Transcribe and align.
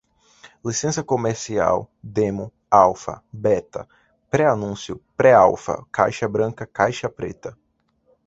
licença 0.65 1.03
comercial, 1.03 1.87
demo, 2.01 2.51
alfa, 2.71 3.23
beta, 3.31 3.87
pré-anúncio, 4.31 4.99
pré-alfa, 5.15 5.85
caixa-branca, 5.91 6.65
caixa-preta 6.65 7.55